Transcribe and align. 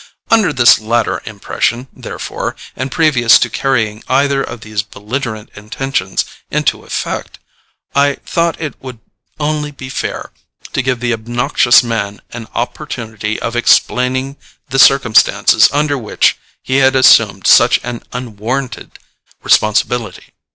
Under 0.31 0.51
this 0.51 0.79
latter 0.79 1.21
impression, 1.27 1.87
therefore, 1.93 2.55
and 2.75 2.91
previous 2.91 3.37
to 3.37 3.51
carrying 3.51 4.03
either 4.09 4.41
of 4.41 4.61
these 4.61 4.81
belligerent 4.81 5.51
intentions 5.55 6.25
into 6.49 6.83
effect, 6.85 7.37
I 7.93 8.15
thought 8.25 8.59
it 8.59 8.73
would 8.81 8.97
only 9.39 9.69
be 9.69 9.89
fair 9.89 10.31
to 10.73 10.81
give 10.81 11.01
the 11.01 11.13
obnoxious 11.13 11.83
man 11.83 12.19
an 12.31 12.47
opportunity 12.55 13.39
of 13.41 13.55
explaining 13.55 14.37
the 14.69 14.79
circumstances 14.79 15.69
under 15.71 15.99
which 15.99 16.35
he 16.63 16.77
had 16.77 16.95
assumed 16.95 17.45
such 17.45 17.79
an 17.83 18.01
unwarranted 18.11 18.97
responsibility. 19.43 20.33